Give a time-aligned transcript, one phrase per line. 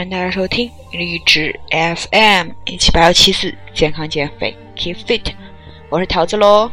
[0.00, 5.34] 欢迎大家收听励志 FM 一七八幺七四健康减肥 Keep Fit，
[5.90, 6.70] 我是桃子喽。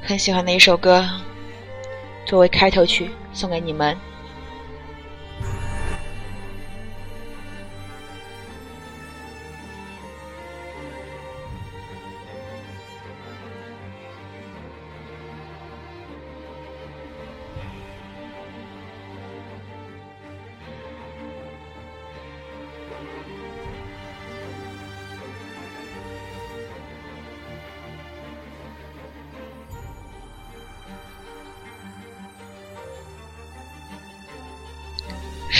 [0.00, 1.06] 很喜欢的一首歌，
[2.24, 3.94] 作为开头曲送给你们。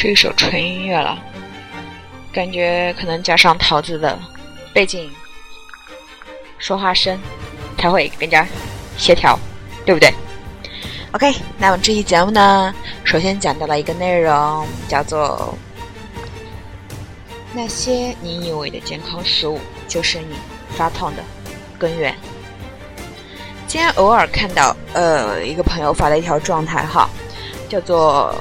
[0.00, 1.18] 是一首纯音乐了，
[2.32, 4.16] 感觉可能加上桃子的
[4.72, 5.10] 背景
[6.56, 7.18] 说话声
[7.76, 8.46] 才会更加
[8.96, 9.36] 协调，
[9.84, 10.14] 对不对
[11.10, 15.52] ？OK，那么这期节目呢，首先讲到了一个内容，叫做
[17.52, 20.36] 那些你以为的健康食物，就是你
[20.76, 21.24] 发胖的
[21.76, 22.14] 根源。
[23.66, 27.10] 今天偶尔看到呃一个朋友发了一条状态哈，
[27.68, 28.32] 叫做。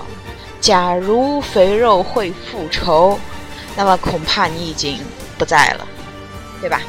[0.60, 3.18] 假如肥肉会复仇，
[3.76, 5.00] 那么恐怕你已经
[5.38, 5.88] 不在了，
[6.60, 6.82] 对吧？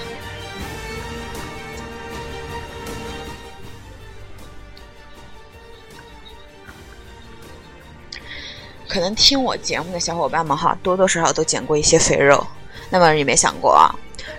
[8.88, 12.44] 可能听我节目的小伙伴们哈，多多少少都捡过一些肥肉。
[12.90, 13.94] 那么你没想过啊？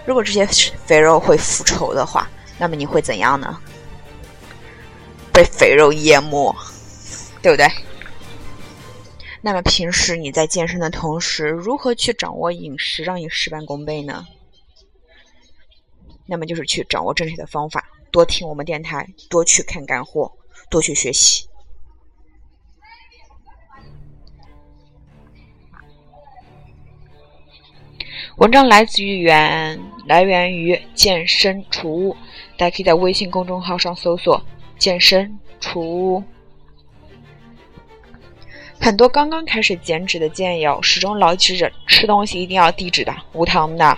[0.05, 0.45] 如果这些
[0.85, 2.27] 肥肉会复仇的话，
[2.57, 3.57] 那么你会怎样呢？
[5.31, 6.53] 被肥肉淹没，
[7.43, 7.71] 对不对？
[9.41, 14.27] 那么平时你在健身的同时，如何去掌握饮食，让你事半功倍呢？
[16.25, 20.31] 那么就是去掌握正确的方法，多听我们电台，多去看干货，
[20.69, 21.47] 多去学习。
[28.37, 32.15] 文章来自于源来源于健身储物，
[32.57, 34.41] 大家可以在微信公众号上搜索
[34.77, 36.23] “健身储物”。
[38.81, 43.97] 很多刚刚开始减脂的健友始终牢记着吃东西一定要低脂的、无糖的，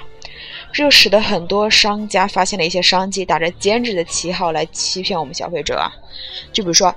[0.74, 5.90] 这就使得很多商家发现了一些商机，打着减脂的旗号来欺骗我们消费者。
[6.52, 6.94] 就比如说，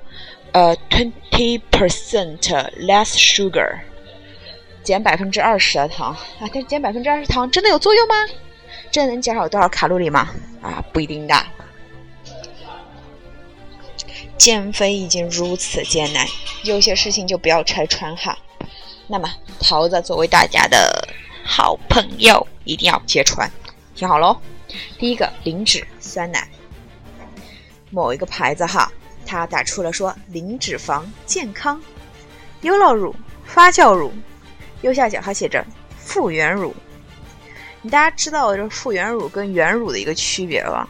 [0.52, 2.38] 呃，twenty percent
[2.80, 3.78] less sugar，
[4.82, 8.14] 减百分之二十的糖啊，但减百分之二十糖真的有作用吗？
[8.90, 10.30] 真的能减少多少卡路里吗？
[10.62, 11.34] 啊，不一定的。
[14.44, 16.28] 减肥已经如此艰难，
[16.64, 18.36] 有些事情就不要拆穿哈。
[19.06, 19.26] 那么，
[19.58, 21.08] 桃子作为大家的
[21.42, 23.50] 好朋友，一定要揭穿，
[23.94, 24.38] 听好喽。
[24.98, 26.46] 第一个，零脂酸奶，
[27.88, 28.92] 某一个牌子哈，
[29.24, 31.82] 它打出了说零脂肪、健康、
[32.60, 33.16] 优酪乳、
[33.46, 34.12] 发酵乳，
[34.82, 35.64] 右下角还写着
[35.96, 36.76] 复原乳。
[37.80, 40.86] 你大家知道这复原乳跟原乳的一个区别吧？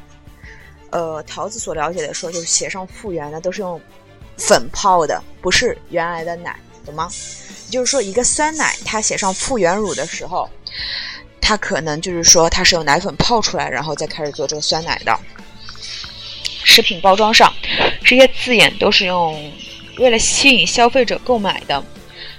[0.94, 3.80] 呃，桃子所了解的说，就是写上复原的都是用
[4.36, 6.56] 粉泡的，不是原来的奶，
[6.86, 7.10] 懂吗？
[7.68, 10.48] 就是说，一个酸奶它写上复原乳的时候，
[11.40, 15.18] 它可能就是说它是用奶粉泡出来，然后再开始做这个酸奶的。
[16.62, 17.52] 食品包装上
[18.04, 19.52] 这些字眼都是用
[19.98, 21.82] 为了吸引消费者购买的，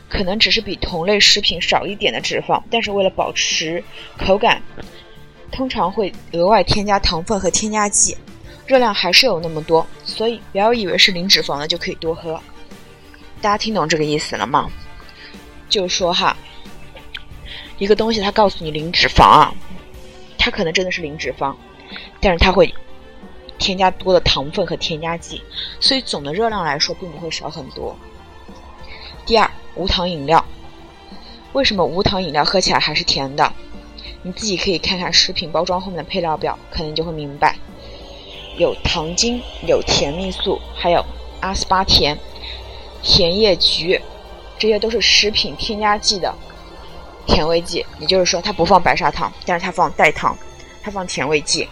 [0.07, 3.83] 可能只是比同类食品少一点的脂肪，但是为了保持
[4.17, 4.61] 口感，
[5.51, 8.15] 通常会额外添加糖分和添加剂。
[8.65, 12.39] 热量还是有那么多，所以不要以为是零脂肪的就可以多喝。
[13.41, 14.69] 大家听懂这个意思了吗？
[15.69, 16.35] 就是说哈，
[17.77, 19.53] 一个东西它告诉你零脂肪啊，
[20.37, 21.55] 它可能真的是零脂肪，
[22.19, 22.73] 但是它会
[23.59, 25.43] 添加多的糖分和添加剂，
[25.79, 27.95] 所以总的热量来说并不会少很多。
[29.27, 30.43] 第二，无糖饮料，
[31.53, 33.53] 为什么无糖饮料喝起来还是甜的？
[34.23, 37.55] 你自己可以看看食品包装后面的配料表，可能就会明白。
[38.57, 41.03] 有糖精，有甜蜜素，还有
[41.41, 42.17] 阿斯巴甜、
[43.03, 43.99] 甜叶菊，
[44.57, 46.33] 这些都是食品添加剂的
[47.25, 47.85] 甜味剂。
[47.99, 50.37] 也就是说，它不放白砂糖，但是它放代糖，
[50.81, 51.67] 它放甜味剂。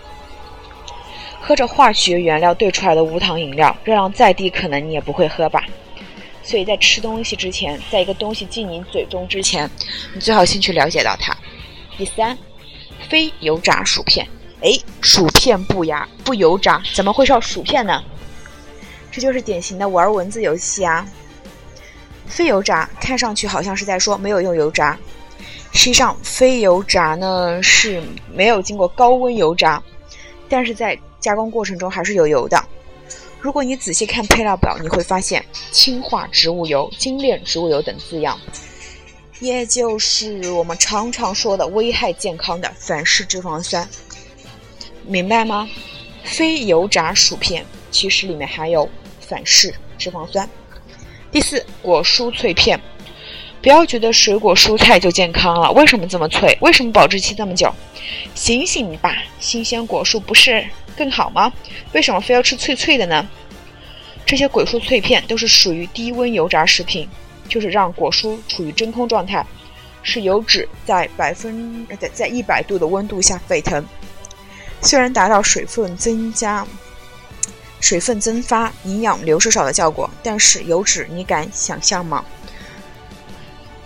[1.39, 5.65] 喝着化学原料兑出来的无糖饮料，热量再低，可能你也不会喝吧。
[6.41, 9.69] 所以在吃东西之前，在一个东西进你嘴中之前，
[10.13, 11.35] 你最好先去了解到它。
[11.97, 12.37] 第三，
[13.09, 14.27] 非油炸薯片。
[14.63, 18.01] 哎，薯片不压不油炸，怎么会是薯片呢？
[19.11, 21.05] 这就是典型的玩文字游戏啊！
[22.25, 24.97] 非油炸看上去好像是在说没有用油炸，
[25.73, 28.01] 实际上非油炸呢是
[28.33, 29.83] 没有经过高温油炸，
[30.47, 32.63] 但是在加工过程中还是有油的。
[33.41, 38.39] 如果你仔细看配料表，你会发现氢化植物油、精炼植物油等字样。
[39.41, 43.85] 也就是我们常常说的危害健康的反式脂肪酸，
[45.05, 45.69] 明白吗？
[46.23, 48.89] 非油炸薯片其实里面含有
[49.19, 50.49] 反式脂肪酸。
[51.31, 52.79] 第四，果蔬脆片，
[53.61, 56.57] 不要觉得水果蔬菜就健康了，为什么这么脆？
[56.61, 57.73] 为什么保质期这么久？
[58.35, 60.65] 醒醒吧，新鲜果蔬不是
[60.95, 61.51] 更好吗？
[61.91, 63.27] 为什么非要吃脆脆的呢？
[64.25, 67.09] 这些果蔬脆片都是属于低温油炸食品，
[67.49, 69.45] 就是让果蔬处于真空状态，
[70.01, 73.85] 使油脂在百分在在一百度的温度下沸腾。
[74.83, 76.67] 虽然达到水分增加、
[77.79, 82.23] 水分蒸发、营养流失少的效果，但是油脂你敢想象吗？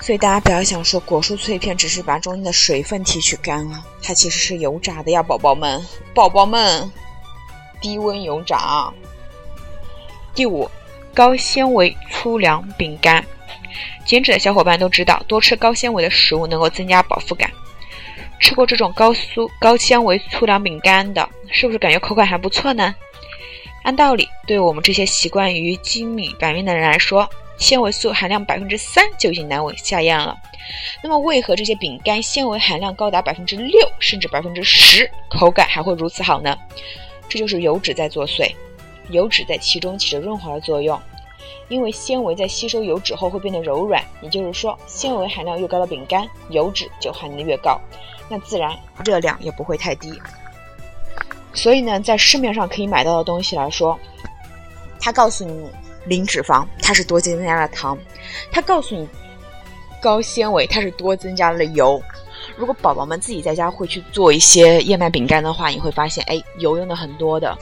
[0.01, 6.91] 所以大家不要想说果蔬脆片只是把中间的水分提取干了，它其实是油炸的呀，宝宝们，宝宝们，
[7.79, 8.93] 低温油炸啊。
[10.33, 10.69] 第五，
[11.13, 13.23] 高纤维粗粮饼干。
[14.05, 17.51] 减脂的小伙伴都知道，多吃高纤维的食物能够增加饱腹感。
[18.39, 22.93] 吃过这种高酥高纤维粗粮饼干的，是不是感觉口感还不错呢？
[23.83, 30.37] 按道理，对我们这些习惯于精米白面的人来说，纤维素含量百分之三就已经难为下咽了。
[31.01, 36.57] 那么，为何这些饼干纤维含量高达百分之六甚至百分之十，口感还会如此好呢？
[37.29, 38.53] 这就是油脂在作祟。
[39.09, 41.01] 油脂在其中起着润滑的作用，
[41.69, 47.79] 因为纤维在吸收油脂后会变得柔软，也就是说，纤维含量越高的饼干，油脂就含的越高，
[48.29, 50.19] 那自然热量也不会太低。
[51.53, 53.97] 所以呢，在市面上可以买到的东西来说，
[54.99, 55.69] 它告诉你
[56.05, 57.97] 零脂肪，它是多增加了糖；
[58.51, 59.07] 它告诉你
[60.01, 62.01] 高纤维，它是多增加了油。
[62.55, 67.57] 如果宝宝们自己在家会去做一些燕麦饼干的话，你会发现，哎，油用的很多的。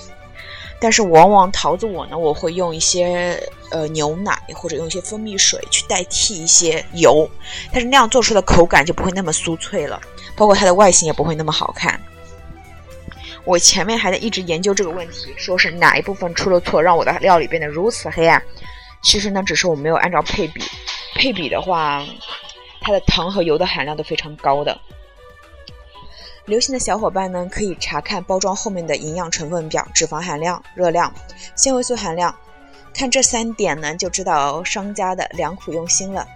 [0.80, 3.42] 但是往往桃子我呢，我会用一些
[3.72, 7.30] 呃牛奶或者用一些蜂蜜水去代替一些油，
[7.72, 10.00] 但是那样做出的口感就不会那么酥脆了，
[10.36, 12.00] 包括它的外形也不会那么好看。
[13.46, 18.42] 我前面还在一直研究这个问题，说是哪一部分出了错，让我的料理变得如此黑暗。
[19.04, 20.64] 其实呢，只是我没有按照配比，
[21.14, 22.04] 配比的话，
[22.82, 24.76] 它的糖和油的含量都非常高的。
[26.46, 31.12] 流行的小伙伴呢，可以查看包装后面的营养成分表，脂肪含量、热量、
[31.56, 32.36] 纤维素含量，
[32.94, 36.28] 看这三点呢，就知道商家的良苦用心了。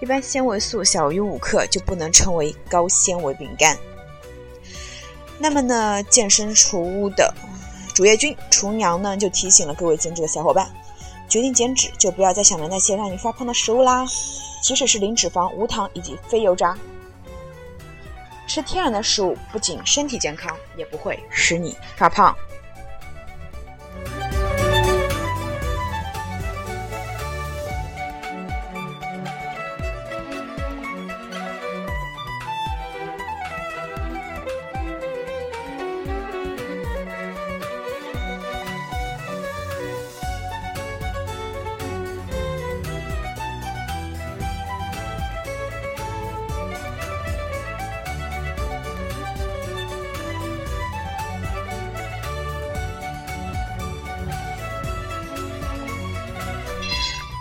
[0.00, 3.76] 一般纤维素小于五克就不能称为高纤维饼干。
[5.38, 7.34] 那么呢，健身厨屋的
[7.94, 10.70] 主页君厨娘呢，就提醒了各位减脂的小伙伴，
[11.28, 14.06] 决定减脂就不要再想着那些让你发胖的食物啦，
[14.62, 16.78] 即使是零脂肪、无糖以及非油炸。
[18.50, 22.36] 吃天然的食物不仅身体健康，也不会使你发胖。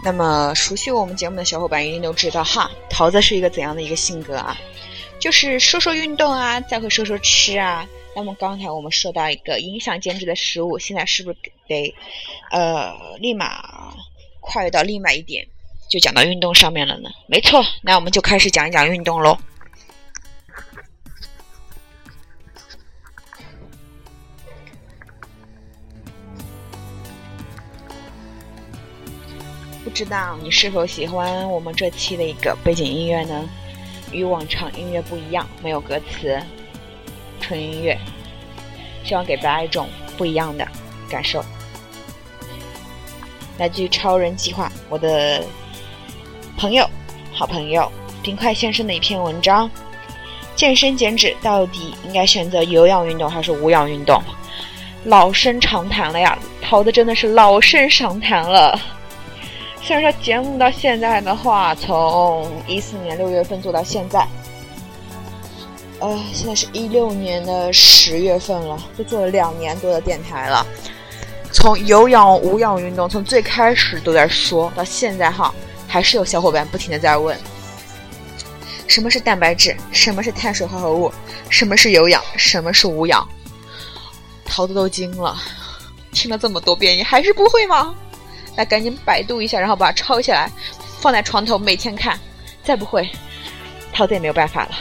[0.09, 4.57] 那么熟悉我们节目的小伙伴一定都知道哈，桃子是一个怎样的一个性格啊？
[5.19, 7.87] 就是说说运动啊，再会说说吃啊。
[8.15, 11.37] 那么刚才我们说到一个影响减脂的食物，现在是不是
[11.67, 11.93] 得
[12.49, 13.93] 呃立马
[14.39, 15.45] 跨越到另外一点，
[15.91, 17.11] 就讲到运动上面了呢？
[17.27, 19.37] 没错，那我们就开始讲一讲运动喽。
[29.99, 33.43] 知道你是否喜欢我们这期的一个背景音乐呢？
[34.13, 36.41] 与往常音乐不一样，没有歌词，
[37.41, 37.99] 纯音乐，
[39.03, 40.65] 希望给大家一种不一样的
[41.09, 41.43] 感受。
[43.57, 45.43] 来自于《超人计划》，我的
[46.57, 46.89] 朋友、
[47.33, 47.91] 好朋友
[48.23, 49.69] 冰块先生的一篇文章：
[50.55, 54.23] 健身减脂到底应该选择有氧运动还是无氧运动？
[55.03, 58.79] 老生常谈了呀，桃子真的是老生常谈了。
[59.81, 64.27] 虽然说节目到现在的话，从一四年六月份做到现在，
[65.99, 70.65] 呃，现在是一六年的十月份了，就做了两年多的电台了。
[71.51, 75.51] 从有氧无氧运动，从最开始都在说到现在哈，
[75.87, 77.35] 还是有小伙伴不停的在问：
[78.85, 79.75] 什么是蛋白质？
[79.91, 81.11] 什么是碳水化合物？
[81.49, 82.21] 什么是有氧？
[82.35, 83.27] 什么是无氧？
[84.45, 85.35] 桃子都惊了，
[86.11, 87.95] 听了这么多遍，你还是不会吗？
[88.55, 90.51] 那赶紧百度一下，然后把它抄下来，
[90.99, 92.19] 放在床头每天看。
[92.63, 93.09] 再不会，
[93.93, 94.71] 桃子也没有办法了。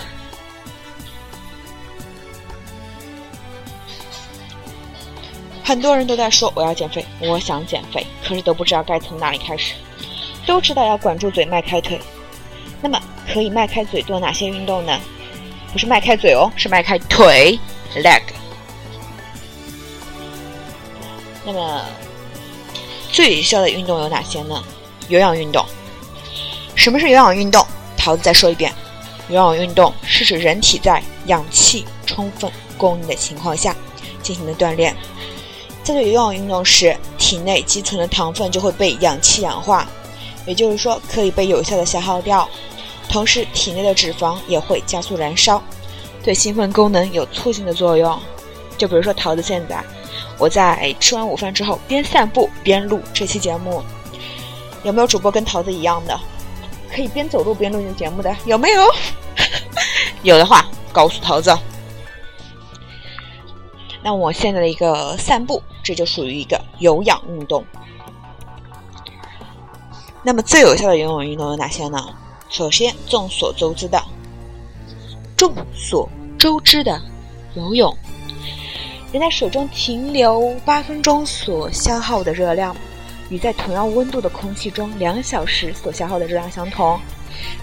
[5.63, 9.75] 很多人都在说我要减肥，我想减肥，可是都不知道该从哪里开始。
[10.47, 12.01] 都知道要管住嘴，迈开腿。
[12.81, 12.99] 那么
[13.31, 14.99] 可以迈开嘴做哪些运动呢？
[15.73, 17.59] 不是迈开嘴哦，是迈开腿
[17.95, 18.23] （leg）。
[21.45, 21.85] 那么
[23.19, 24.63] 最有效的运动有哪些呢？
[25.09, 25.67] 有氧运动。
[26.77, 27.67] 什么是有氧运动？
[27.97, 28.73] 桃子再说一遍，
[29.29, 33.75] 有氧运动是指人体在氧气充分供应的情况下
[34.23, 34.97] 进行的锻炼。
[35.83, 39.85] 在做有氧运动时，体内积存的糖分就会被氧气氧化，
[40.47, 42.49] 也就是说可以被有效的消耗掉。
[43.09, 45.61] 同时，体内的脂肪也会加速燃烧，
[46.23, 48.17] 对兴奋功能有促进的作用。
[48.77, 49.83] 就比如说桃子现在，
[50.39, 53.83] 我在吃完午饭之后边散步边录这期节目，
[54.85, 56.19] 有没有主播跟桃子一样的，
[56.91, 58.35] 可以边走路边录这节目的？
[58.45, 58.83] 有没有？
[60.23, 61.57] 有的话告诉桃子。
[64.03, 65.63] 那我现在的一个散步。
[65.81, 67.65] 这就属于一个有氧运动。
[70.23, 71.99] 那么最有效的游泳运动有哪些呢？
[72.51, 73.99] 首先，众所周知的，
[75.35, 76.07] 众所
[76.39, 77.01] 周知的
[77.55, 77.97] 游泳，
[79.11, 82.77] 人在水中停留八分钟所消耗的热量，
[83.31, 87.01] 与在同样温度的空气中两小时所消耗的热量相同。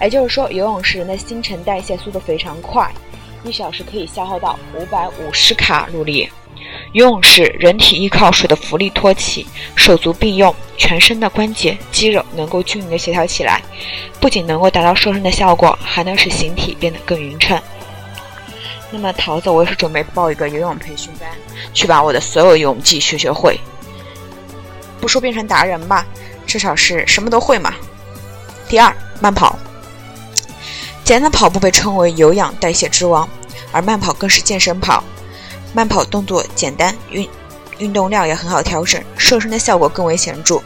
[0.02, 2.92] 也就是说，游泳时人的新陈代谢速度非常快，
[3.44, 6.28] 一小时可以消耗到五百五十卡路里。
[6.94, 13.62] 游泳时，人体依靠水的浮力托起，手足并用，全身的关节、肌肉能够均匀的协调起来，
[14.20, 17.62] 不仅能够达到瘦身的效果，还能使形体变得更匀称。
[18.92, 21.30] 那么，桃子，我也是准备报一个游泳培训班，
[21.74, 23.60] 去把我的所有泳技学学会。
[25.01, 26.06] 不说变成达人吧，
[26.46, 27.74] 至少是什么都会嘛。
[28.70, 29.58] 第二，慢跑。
[31.04, 33.27] 简单的跑步被称为有氧代谢之王，
[33.72, 35.04] 而慢跑更是健身跑。
[35.74, 37.30] 慢跑动作简单，运
[37.80, 40.62] 运动量也很好调整，瘦身的效果更为显著。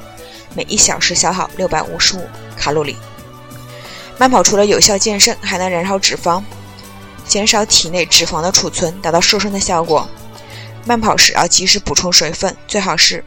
[0.55, 2.95] 每一小时消耗六百五十五卡路里。
[4.17, 6.41] 慢跑除了有效健身，还能燃烧脂肪，
[7.29, 10.09] 减少体内脂肪的储存，达到瘦身的效果。
[10.83, 13.23] 慢跑时要及时补充水分，最好是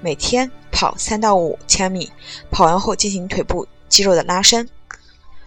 [0.00, 2.12] 每天跑三到五千米，
[2.52, 4.68] 跑完后进行腿部肌肉的拉伸。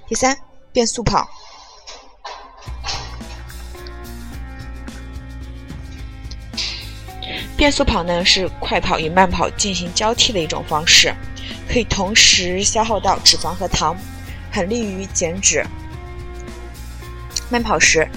[0.06, 0.38] 第三，
[0.74, 1.30] 变速跑。
[7.56, 11.16] 变速跑呢是快跑与慢跑进行交替的一种方式，
[11.70, 13.96] 可以同时消耗到脂肪和糖，
[14.52, 15.66] 很利于减脂。
[17.50, 18.08] 慢跑时，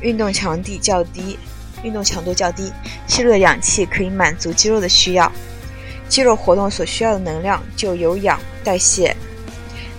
[0.00, 1.38] 运动强度较低，
[1.82, 2.72] 运动强度较低，
[3.06, 5.30] 吸入的氧气可以满足肌肉的需要，
[6.08, 9.16] 肌肉活动所需要的能量就由氧代谢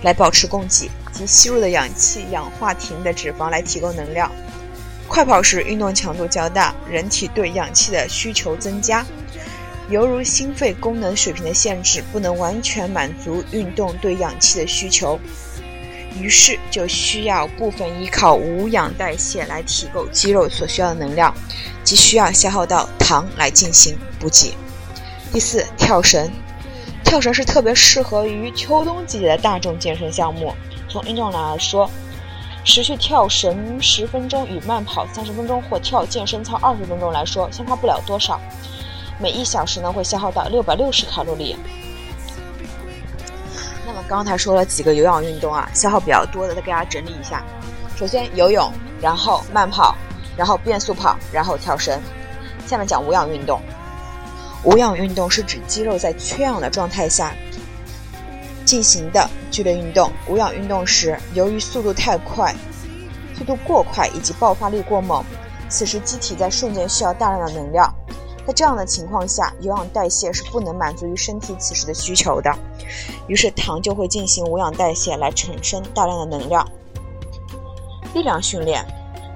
[0.02, 4.30] 来保持供给，及吸入的氧气氧化体内的脂肪来提供能量。
[5.06, 9.04] 快跑时运动强度较大，人体对氧气的需求增加，
[9.88, 15.18] 犹如心肺功能水平的限制不能完全满足运动对氧气的需求，
[16.20, 21.34] 于是就需要部分依靠无氧代谢来提供肌肉所需要的能量，
[21.84, 24.54] 即需要消耗到糖来进行补给。
[25.32, 26.30] 第四，跳绳，
[27.04, 30.54] 跳绳是特别适合于秋冬季节的大众健身项目。
[30.88, 31.90] 从运动来说。
[32.64, 38.38] 持续跳绳十分钟与慢跑三十分钟或跳健身操二十分钟来说，相差不了多少。
[39.18, 41.56] 每一小时呢会消耗到六百六十卡路里。
[44.08, 47.44] 刚才说了几个有氧运动啊，消耗比较多的，再给大家整理一下。
[47.94, 48.72] 首先游泳，
[49.02, 49.94] 然后慢跑，
[50.34, 52.00] 然后变速跑，然后跳绳。
[52.66, 53.60] 下面讲无氧运动。
[54.64, 57.34] 无氧运动是指肌肉在缺氧的状态下。
[58.64, 62.54] 进行的剧烈运动，无氧运动时，由于速度太快、
[63.36, 65.22] 速度过快以及爆发力过猛，
[65.68, 67.94] 此时机体在瞬间需要大量的能量。
[68.48, 72.50] 在这样的情况下，有氧代谢是不能满足于身体此时的需求的，
[73.26, 76.66] 于是糖就会进行无氧代谢来产生大量的能量。
[78.14, 78.82] 力量训练，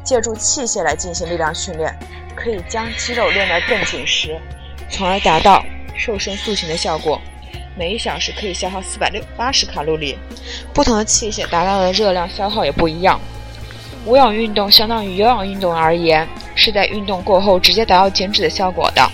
[0.03, 1.95] 借助器械来进行力量训练，
[2.35, 4.41] 可以将肌肉练得更紧实，
[4.89, 5.63] 从而达到
[5.95, 7.21] 瘦身塑形的效果。
[7.77, 10.17] 每一小时可以消耗四百六八十卡路里，
[10.73, 13.21] 不同的器械达到的热量消耗也不一样。
[14.07, 16.27] 无氧运动相当于有氧运动而言，
[16.63, 19.11] 是在运动过后直接达到减脂的效果的，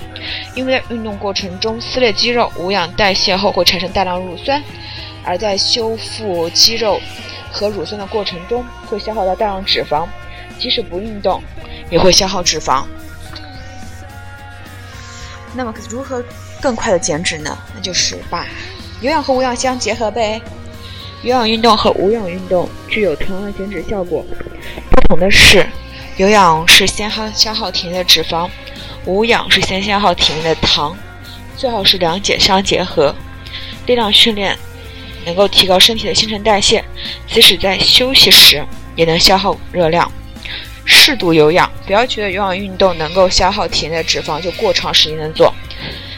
[0.54, 4.62] 因为在运动过程中撕裂肌肉，无氧代谢后会产生大量乳酸，
[5.24, 7.00] 而在修复肌肉
[7.50, 10.06] 和乳酸的过程中会消耗到大量脂肪，
[10.58, 11.42] 即使不运动
[11.90, 12.84] 也会消耗脂肪。
[15.54, 16.22] 那么如何？
[16.60, 17.56] 更快的减脂呢？
[17.72, 18.44] 那就是把
[19.00, 20.42] 有氧和无氧相结合呗。
[21.22, 24.26] 有氧运动和无氧运动具有同样的减脂效果，
[24.90, 25.64] 不同的是，
[26.18, 28.50] 有氧是先耗消耗体内的脂肪，
[29.04, 30.96] 无氧是先消耗体内的糖，
[31.56, 33.14] 最好是两者相结合。
[33.86, 34.58] 力量训练
[35.24, 36.84] 能够提高身体的新陈代谢，
[37.28, 40.10] 即使在休息时也能消耗热量。
[40.84, 45.54] 适度有氧，不要觉得有氧运动能够消耗体内的脂肪就过长时间的做。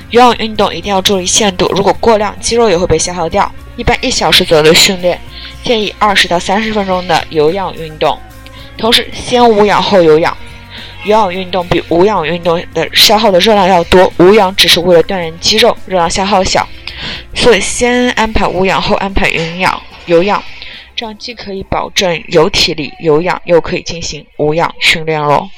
[0.09, 3.53] 有氧运动一定要注意限度，如果过量，肌肉也会被消耗掉。
[3.77, 5.21] 一般一小时左右的训练，
[5.63, 8.19] 建议二十到三十分钟的有氧运动，
[8.81, 10.37] 同时先无氧后有氧。
[11.05, 16.67] 有氧运动比无氧运动的消耗的热量要多，无氧只是为了锻炼肌肉，热量消耗小，
[17.35, 19.81] 所以先安排无氧后安排有氧。
[20.07, 20.43] 有氧，
[20.97, 25.49] 这样既可以保证有体力有氧，又可以进行无氧训练喽。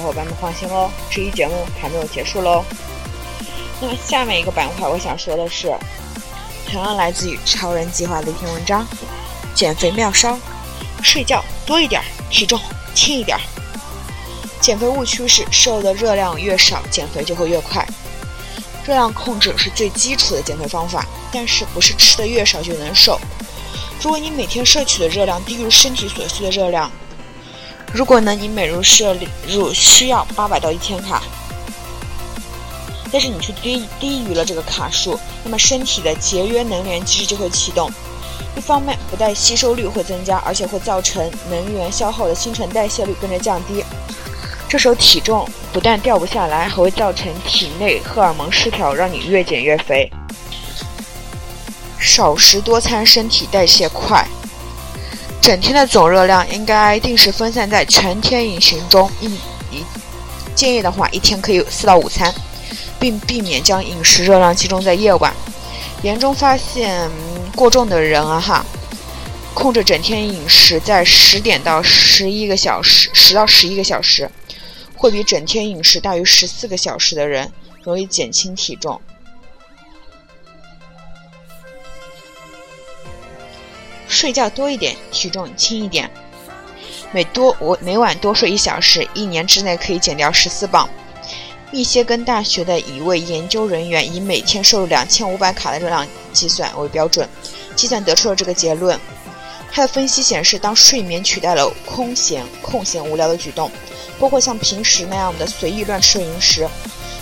[0.00, 2.64] 小伙伴们放心喽，这一节目还没有结束喽。
[3.82, 5.76] 那么下面一个板块，我想说的是，
[6.66, 8.86] 同样来自于超人计划的一篇文章：
[9.54, 10.38] 减肥妙招，
[11.02, 12.58] 睡觉多一点，体重
[12.94, 13.38] 轻一点。
[14.58, 17.86] 减肥误区是瘦的热量越少，减肥就会越快。
[18.86, 23.20] 热量控制是最基础的减肥方法，但是不是吃的越少就能瘦。
[24.00, 26.90] 如果你每天摄取的热量低于身体所需的热量，
[27.92, 29.16] 如果呢，你每日摄
[29.48, 31.22] 入需要八百到一千卡，
[33.10, 37.90] 但是你却低低于了这个卡数，那么身体的节约能源机制就会启动。
[38.56, 43.84] 一方面，不但吸收率会增加，而且会造成能源消耗的新陈代谢率跟着降低。
[44.68, 50.08] 这时候体重不但掉不下来，还会造成体内荷尔蒙失调，让你越减越肥。
[51.98, 54.26] 少食多餐，身体代谢快。
[55.40, 59.26] 整天的总热量应该定时分散在全天饮食中，一
[59.70, 59.84] 一
[60.54, 62.32] 建议的话，一天可以有四到五餐，
[63.00, 65.32] 并避免将饮食热量集中在夜晚。
[66.02, 67.10] 严重发现
[67.56, 68.64] 过重的人啊哈，
[69.54, 74.30] 控制整天饮食在十点到十一个小时，十到十一个小时，
[74.94, 77.50] 会比整天饮食大于十四个小时的人
[77.82, 79.00] 容易减轻体重。
[84.20, 86.10] 睡觉多一点，体重轻一点。
[87.10, 90.86] 每多我每晚多睡一小时，一年之内可以减掉十四磅。
[91.70, 97.26] 密歇根大学的一位研究人员以每天摄入两千五百卡的热量计算为标准，
[97.74, 99.00] 计算得出了这个结论。
[99.72, 103.70] 他的分析显示，当睡眠取代了空闲、空闲无聊的举动，
[104.18, 106.68] 包括像平时那样的随意乱吃零食，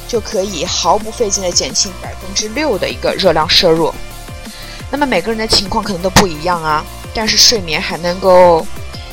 [0.08, 3.94] 就可以毫不费劲地减轻百分之六的一个热量摄入。
[4.90, 8.66] 那么每个人的情况可能都不一样啊，但是睡眠还能够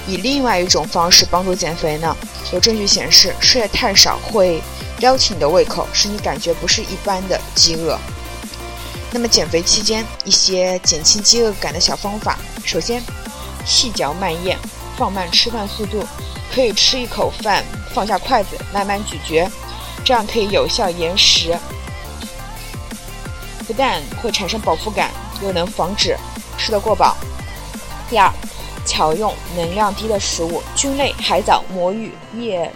[0.08, 2.16] 以另外一种方式帮助减肥呢。
[2.54, 4.62] 有证据显示，睡得太少会
[5.00, 8.00] 撩起你的胃口，使你感觉不是一般的饥饿。
[9.12, 13.02] 那么减肥期间一些减轻饥饿感的小方法，首先
[13.66, 14.58] 细嚼慢咽，
[14.98, 16.06] 放慢吃饭速度，
[16.54, 19.50] 可以吃一口饭放下筷子慢慢咀嚼，
[20.06, 21.58] 这样可以有效延时，
[23.68, 25.12] 不但会产生饱腹感。
[25.42, 26.18] 又能防止
[26.58, 27.16] 吃得过饱。
[28.10, 28.32] 第二，
[28.86, 32.72] 巧用能量低的食物，菌类、海藻、魔芋、叶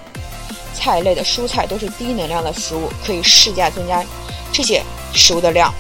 [0.74, 4.04] 菜类的蔬菜都是低能量的食物，可以适价增加
[4.52, 5.74] 这些食物的量。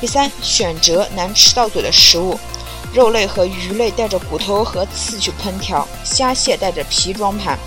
[0.00, 2.38] 第三，选择难吃到嘴的食物，
[2.92, 7.58] 肉类和鱼类带着骨头和刺去烹调，虾蟹带着皮装盘，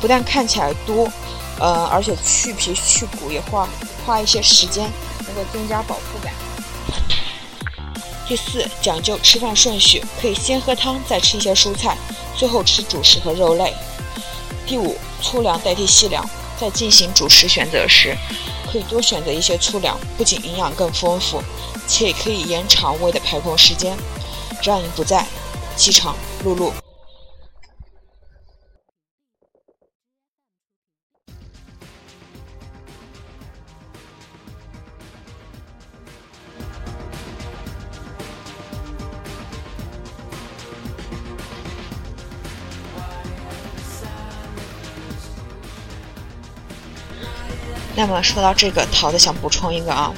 [0.00, 1.10] 不但看起来多，
[1.58, 3.66] 呃，而且去皮去骨也花
[4.04, 4.90] 花一些时间，
[5.24, 6.32] 能够增加饱腹感。
[8.28, 11.96] 第四，讲究吃饭顺序，可以先喝汤，再吃一些蔬菜，
[12.36, 13.72] 最后吃主食和肉类。
[14.66, 16.22] 第五，粗粮代替细粮，
[16.60, 18.14] 在进行主食选择时，
[18.70, 21.42] 可以多选择一些粗粮，不仅营养更丰富，
[21.86, 23.96] 且可以延长胃的排空时间。
[24.62, 25.24] 让你不再
[25.74, 26.14] 饥肠
[26.44, 26.87] 辘辘。
[48.08, 50.10] 那么说到这个，桃子想补充一个啊，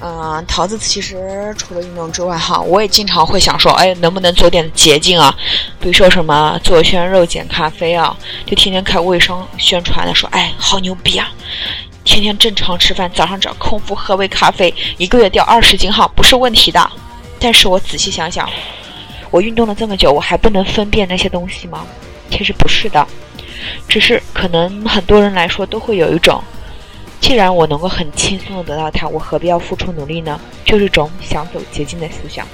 [0.00, 5.36] 嗯，桃子其实除了运动之外哈，我也经常会想说，哎，能不能做点捷径啊？
[5.78, 8.16] 比如说什么左旋肉减咖啡啊，
[8.46, 11.30] 就天天看微商宣传的说，哎，好牛逼啊！
[12.04, 16.90] 天天正常吃饭，早上只要空腹喝杯咖啡，一个月掉二十斤哈，不是问题的。
[17.38, 18.48] 但是我仔细想想，
[19.30, 21.84] 我运动了这么久，我还不能分辨那些东西吗？
[22.30, 23.06] 其实不是的。
[23.88, 26.42] 只是可能很多人来说都会有一种，
[27.20, 30.40] 既然我能够很轻松的得到它，我何必要付出努力呢？
[30.64, 32.46] 就是一种想走捷径的思想。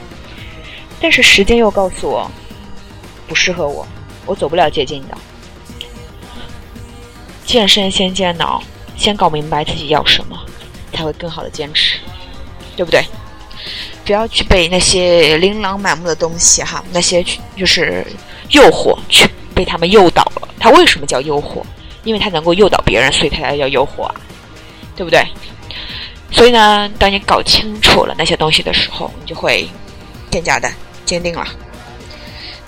[1.01, 2.31] 但是时间又告诉我，
[3.27, 3.87] 不适合我，
[4.27, 5.19] 我走不了捷径的。
[7.45, 8.63] 健身先健脑，
[8.97, 10.39] 先搞明白自己要什么，
[10.93, 11.99] 才会更好的坚持，
[12.77, 13.05] 对不对？
[14.05, 17.25] 不要去被那些琳琅满目的东西哈，那些
[17.57, 18.07] 就是
[18.51, 19.29] 诱惑去。
[19.55, 21.61] 被他们诱导了，它为什么叫诱惑？
[22.05, 24.15] 因为它能够诱导别人，所以它才叫诱惑啊，
[24.95, 25.27] 对不对？
[26.31, 29.69] 所以呢，当你搞清楚了那些东西的时候，你就会
[30.31, 30.71] 更加的
[31.05, 31.45] 坚定了。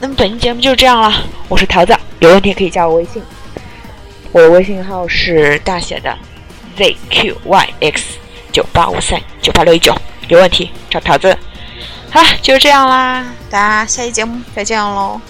[0.01, 3.23] 那么本期节目就是这样了，我是桃子，有问题可以加我微信，
[4.33, 6.19] 我的微信号是大写的
[6.77, 8.03] zqyx
[8.53, 9.97] 九八五三九八六一九，
[10.29, 11.37] 有问题找桃子。
[12.11, 15.21] 好，就是这样啦，大家下期节目再见喽。